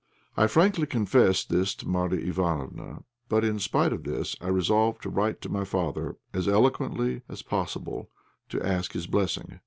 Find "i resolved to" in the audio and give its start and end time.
4.41-5.11